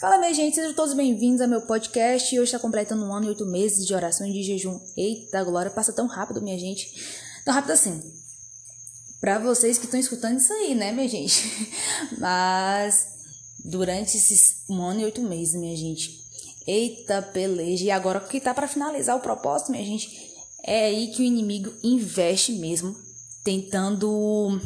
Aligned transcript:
Fala, 0.00 0.16
minha 0.16 0.32
gente, 0.32 0.54
sejam 0.54 0.72
todos 0.72 0.94
bem-vindos 0.94 1.42
ao 1.42 1.46
meu 1.46 1.60
podcast. 1.60 2.34
Hoje 2.34 2.44
está 2.44 2.58
completando 2.58 3.04
um 3.04 3.12
ano 3.12 3.26
e 3.26 3.28
oito 3.28 3.44
meses 3.44 3.86
de 3.86 3.92
oração 3.92 4.26
e 4.26 4.32
de 4.32 4.42
jejum. 4.42 4.80
Eita, 4.96 5.44
glória, 5.44 5.70
passa 5.70 5.92
tão 5.92 6.06
rápido, 6.06 6.40
minha 6.40 6.58
gente. 6.58 6.90
Tão 7.44 7.52
rápido 7.52 7.72
assim. 7.72 8.02
Pra 9.20 9.38
vocês 9.38 9.76
que 9.76 9.84
estão 9.84 10.00
escutando 10.00 10.38
isso 10.38 10.50
aí, 10.54 10.74
né, 10.74 10.90
minha 10.90 11.06
gente? 11.06 11.68
Mas 12.16 13.08
durante 13.62 14.16
esses 14.16 14.62
um 14.70 14.80
ano 14.80 15.02
e 15.02 15.04
oito 15.04 15.20
meses, 15.20 15.60
minha 15.60 15.76
gente. 15.76 16.24
Eita, 16.66 17.20
peleja. 17.20 17.84
E 17.84 17.90
agora 17.90 18.20
que 18.20 18.40
tá 18.40 18.54
para 18.54 18.66
finalizar 18.66 19.14
o 19.14 19.20
propósito, 19.20 19.70
minha 19.70 19.84
gente, 19.84 20.32
é 20.64 20.86
aí 20.86 21.08
que 21.08 21.20
o 21.20 21.26
inimigo 21.26 21.74
investe 21.82 22.52
mesmo, 22.54 22.96
tentando 23.44 24.58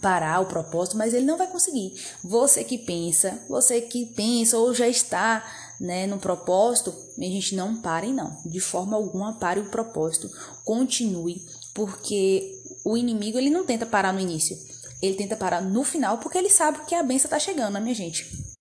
parar 0.00 0.40
o 0.40 0.46
propósito, 0.46 0.96
mas 0.96 1.14
ele 1.14 1.26
não 1.26 1.36
vai 1.36 1.46
conseguir. 1.46 1.94
Você 2.22 2.64
que 2.64 2.78
pensa, 2.78 3.40
você 3.48 3.80
que 3.80 4.06
pensa 4.06 4.58
ou 4.58 4.74
já 4.74 4.88
está 4.88 5.44
né, 5.80 6.06
no 6.06 6.18
propósito, 6.18 6.94
a 7.18 7.22
gente 7.22 7.54
não 7.54 7.76
pare 7.76 8.12
não. 8.12 8.36
De 8.44 8.60
forma 8.60 8.96
alguma 8.96 9.34
pare 9.34 9.60
o 9.60 9.70
propósito. 9.70 10.30
Continue, 10.64 11.42
porque 11.74 12.62
o 12.84 12.96
inimigo 12.96 13.38
ele 13.38 13.50
não 13.50 13.64
tenta 13.64 13.86
parar 13.86 14.12
no 14.12 14.20
início. 14.20 14.56
Ele 15.02 15.16
tenta 15.16 15.36
parar 15.36 15.60
no 15.60 15.84
final 15.84 16.18
porque 16.18 16.38
ele 16.38 16.50
sabe 16.50 16.84
que 16.86 16.94
a 16.94 17.02
benção 17.02 17.26
está 17.26 17.38
chegando, 17.38 17.74
né, 17.74 17.80
minha 17.80 17.94
gente? 17.94 18.54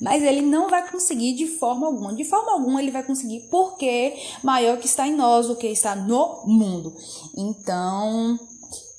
Mas 0.00 0.22
ele 0.22 0.42
não 0.42 0.68
vai 0.68 0.90
conseguir 0.90 1.34
de 1.34 1.46
forma 1.46 1.86
alguma. 1.86 2.14
De 2.14 2.24
forma 2.24 2.52
alguma 2.52 2.82
ele 2.82 2.90
vai 2.90 3.02
conseguir 3.02 3.48
porque 3.50 4.14
maior 4.42 4.78
que 4.78 4.86
está 4.86 5.06
em 5.06 5.14
nós 5.14 5.46
do 5.46 5.56
que 5.56 5.66
está 5.66 5.94
no 5.94 6.44
mundo. 6.46 6.94
Então, 7.36 8.38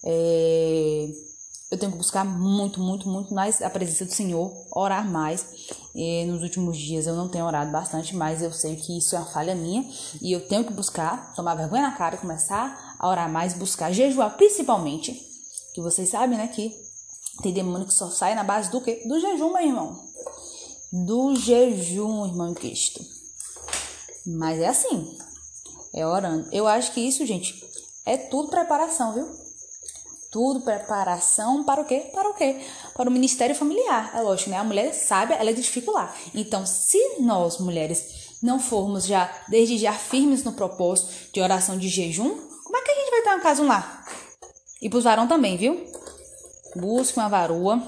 é, 0.03 1.09
eu 1.69 1.77
tenho 1.77 1.91
que 1.91 1.97
buscar 1.97 2.23
muito, 2.23 2.79
muito, 2.79 3.09
muito 3.09 3.33
mais 3.33 3.61
a 3.61 3.69
presença 3.69 4.05
do 4.05 4.13
Senhor, 4.13 4.53
orar 4.71 5.09
mais. 5.09 5.45
E 5.93 6.25
nos 6.25 6.41
últimos 6.41 6.77
dias 6.77 7.07
eu 7.07 7.15
não 7.15 7.27
tenho 7.27 7.45
orado 7.45 7.71
bastante, 7.71 8.15
mas 8.15 8.41
eu 8.41 8.53
sei 8.53 8.77
que 8.77 8.97
isso 8.97 9.15
é 9.15 9.19
uma 9.19 9.27
falha 9.27 9.53
minha 9.53 9.85
e 10.21 10.31
eu 10.31 10.47
tenho 10.47 10.63
que 10.63 10.71
buscar, 10.71 11.33
tomar 11.33 11.55
vergonha 11.55 11.83
na 11.83 11.91
cara, 11.91 12.17
começar 12.17 12.95
a 12.97 13.07
orar 13.07 13.29
mais, 13.29 13.53
buscar 13.53 13.91
jejuar, 13.91 14.37
principalmente, 14.37 15.13
que 15.73 15.81
vocês 15.81 16.09
sabem, 16.09 16.37
né, 16.37 16.47
que 16.47 16.73
tem 17.41 17.53
demônio 17.53 17.85
que 17.85 17.93
só 17.93 18.09
sai 18.09 18.33
na 18.33 18.43
base 18.43 18.71
do 18.71 18.81
quê? 18.81 19.03
Do 19.05 19.19
jejum, 19.19 19.51
meu 19.51 19.63
irmão. 19.63 20.07
Do 20.91 21.35
jejum, 21.35 22.25
irmão 22.25 22.51
em 22.51 22.53
Cristo. 22.53 23.03
Mas 24.25 24.59
é 24.59 24.67
assim, 24.67 25.17
é 25.93 26.05
orando. 26.07 26.47
Eu 26.51 26.65
acho 26.65 26.93
que 26.93 27.01
isso, 27.01 27.25
gente, 27.25 27.63
é 28.05 28.17
tudo 28.17 28.49
preparação, 28.49 29.13
viu? 29.13 29.46
Tudo, 30.37 30.61
preparação 30.61 31.63
para 31.63 31.81
o 31.81 31.85
quê? 31.85 32.11
Para 32.13 32.29
o 32.29 32.33
quê? 32.35 32.63
Para 32.93 33.09
o 33.09 33.11
ministério 33.11 33.55
familiar. 33.55 34.11
É 34.13 34.21
lógico, 34.21 34.51
né? 34.51 34.57
A 34.57 34.63
mulher 34.63 34.93
sabe, 34.93 35.33
ela 35.33 35.49
edifica 35.49 35.89
lá. 35.89 36.13
Então, 36.31 36.63
se 36.63 37.21
nós, 37.21 37.57
mulheres, 37.57 38.37
não 38.43 38.59
formos 38.59 39.07
já, 39.07 39.33
desde 39.49 39.79
já, 39.79 39.93
firmes 39.93 40.43
no 40.43 40.51
propósito 40.51 41.31
de 41.33 41.41
oração 41.41 41.75
de 41.75 41.89
jejum, 41.89 42.29
como 42.63 42.77
é 42.77 42.81
que 42.83 42.91
a 42.91 42.93
gente 42.93 43.09
vai 43.09 43.21
ter 43.23 43.29
uma 43.29 43.39
casa 43.39 43.63
lá? 43.63 44.05
E 44.79 44.87
para 44.87 44.99
os 44.99 45.05
varão 45.05 45.27
também, 45.27 45.57
viu? 45.57 45.83
Busque 46.75 47.17
uma 47.17 47.29
varoa. 47.29 47.81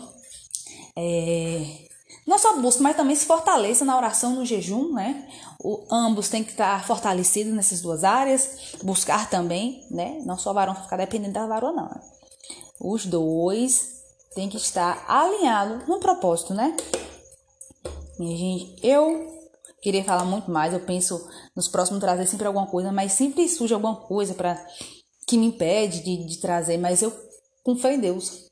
É... 0.98 1.88
Não 2.26 2.40
só 2.40 2.60
busque, 2.60 2.82
mas 2.82 2.98
também 2.98 3.16
se 3.16 3.28
fortaleça 3.28 3.86
na 3.86 3.96
oração, 3.96 4.34
no 4.34 4.44
jejum, 4.44 4.92
né? 4.92 5.30
O, 5.64 5.86
ambos 5.92 6.30
têm 6.30 6.44
que 6.44 6.50
estar 6.50 6.84
fortalecidos 6.88 7.54
nessas 7.54 7.80
duas 7.80 8.04
áreas. 8.04 8.74
Buscar 8.82 9.30
também, 9.30 9.86
né? 9.92 10.20
Não 10.26 10.36
só 10.36 10.50
o 10.50 10.54
varão 10.56 10.74
ficar 10.74 10.98
dependendo 10.98 11.34
da 11.34 11.46
varoa, 11.46 11.72
não. 11.72 11.86
Né? 11.86 12.02
Os 12.80 13.06
dois 13.06 14.00
têm 14.34 14.50
que 14.50 14.58
estar 14.58 15.04
alinhados 15.08 15.88
no 15.88 16.00
propósito, 16.00 16.54
né? 16.54 16.76
Minha 18.18 18.38
gente, 18.38 18.88
eu 18.88 19.28
queria 19.82 20.04
falar 20.04 20.26
muito 20.26 20.50
mais. 20.50 20.74
Eu 20.74 20.80
penso 20.82 21.28
nos 21.56 21.68
próximos 21.68 22.02
trazer 22.02 22.26
sempre 22.28 22.48
alguma 22.48 22.68
coisa, 22.68 22.92
mas 22.92 23.14
sempre 23.14 23.48
surge 23.48 23.74
alguma 23.74 23.96
coisa 23.96 24.34
para 24.34 24.64
que 25.28 25.38
me 25.38 25.48
impede 25.48 26.02
de, 26.02 26.26
de 26.26 26.38
trazer. 26.40 26.78
Mas 26.78 27.02
eu, 27.02 27.14
com 27.64 27.76
fé 27.76 27.96
em 27.96 28.00
Deus, 28.00 28.46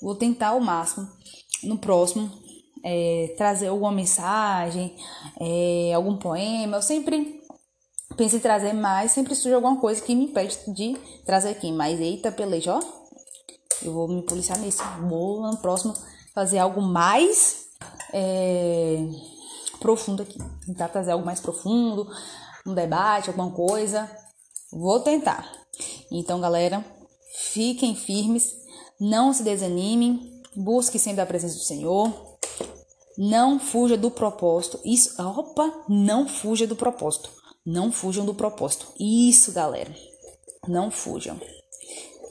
vou 0.00 0.14
tentar 0.14 0.48
ao 0.48 0.60
máximo 0.60 1.08
no 1.62 1.78
próximo 1.78 2.30
é, 2.84 3.34
trazer 3.36 3.68
alguma 3.68 3.92
mensagem, 3.92 4.96
é, 5.40 5.92
algum 5.94 6.16
poema. 6.16 6.76
Eu 6.76 6.82
sempre 6.82 7.40
penso 8.16 8.36
em 8.36 8.40
trazer 8.40 8.72
mais, 8.72 9.12
sempre 9.12 9.34
surge 9.34 9.54
alguma 9.54 9.80
coisa 9.80 10.02
que 10.02 10.14
me 10.14 10.24
impede 10.24 10.58
de 10.68 10.96
trazer 11.24 11.50
aqui. 11.50 11.70
Mas 11.72 12.00
eita, 12.00 12.32
peleja, 12.32 12.74
ó. 12.74 13.01
Eu 13.84 13.92
vou 13.92 14.08
me 14.08 14.22
policiar 14.22 14.58
nisso. 14.58 14.82
Vou 15.08 15.42
no 15.42 15.56
próximo 15.58 15.94
fazer 16.34 16.58
algo 16.58 16.80
mais 16.80 17.66
é, 18.12 19.08
profundo 19.80 20.22
aqui. 20.22 20.38
Tentar 20.66 20.88
trazer 20.88 21.12
algo 21.12 21.24
mais 21.24 21.40
profundo, 21.40 22.08
um 22.66 22.74
debate, 22.74 23.28
alguma 23.28 23.50
coisa. 23.50 24.10
Vou 24.72 25.00
tentar. 25.00 25.50
Então, 26.10 26.40
galera, 26.40 26.84
fiquem 27.52 27.94
firmes, 27.94 28.54
não 29.00 29.32
se 29.32 29.42
desanimem, 29.42 30.42
busque 30.54 30.98
sempre 30.98 31.20
a 31.20 31.26
presença 31.26 31.56
do 31.56 31.64
Senhor. 31.64 32.38
Não 33.18 33.58
fuja 33.58 33.96
do 33.96 34.10
propósito. 34.10 34.80
Isso, 34.84 35.20
opa, 35.20 35.84
não 35.88 36.26
fuja 36.26 36.66
do 36.66 36.74
propósito. 36.74 37.30
Não 37.64 37.92
fujam 37.92 38.24
do 38.24 38.34
propósito. 38.34 38.88
Isso, 38.98 39.52
galera. 39.52 39.94
Não 40.66 40.90
fujam. 40.90 41.40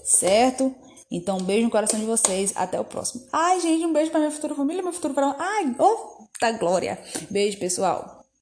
Certo? 0.03 0.75
Então, 1.12 1.38
um 1.38 1.44
beijo 1.44 1.66
no 1.66 1.72
coração 1.72 2.00
de 2.00 2.06
vocês. 2.06 2.54
Até 2.56 2.80
o 2.80 2.84
próximo. 2.84 3.28
Ai, 3.32 3.60
gente, 3.60 3.86
um 3.86 3.94
beijo 3.94 4.10
para 4.12 4.22
minha 4.22 4.32
futura 4.32 4.56
família, 4.56 4.82
meu 4.82 4.94
futuro 4.94 5.14
para. 5.14 5.36
Ai, 5.38 5.76
oh, 5.78 6.28
da 6.40 6.52
glória. 6.54 6.98
Beijo, 7.30 7.60
pessoal. 7.60 8.21